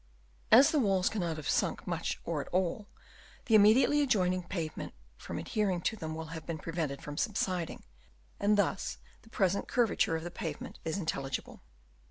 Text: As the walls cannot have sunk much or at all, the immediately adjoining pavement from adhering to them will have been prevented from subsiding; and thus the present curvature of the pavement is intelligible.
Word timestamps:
As 0.51 0.71
the 0.71 0.79
walls 0.79 1.09
cannot 1.09 1.37
have 1.37 1.47
sunk 1.47 1.85
much 1.85 2.19
or 2.25 2.41
at 2.41 2.47
all, 2.47 2.87
the 3.45 3.53
immediately 3.53 4.01
adjoining 4.01 4.41
pavement 4.41 4.95
from 5.15 5.37
adhering 5.37 5.79
to 5.81 5.95
them 5.95 6.15
will 6.15 6.29
have 6.33 6.43
been 6.43 6.57
prevented 6.57 7.03
from 7.03 7.17
subsiding; 7.19 7.83
and 8.39 8.57
thus 8.57 8.97
the 9.21 9.29
present 9.29 9.67
curvature 9.67 10.15
of 10.15 10.23
the 10.23 10.31
pavement 10.31 10.79
is 10.83 10.97
intelligible. 10.97 11.61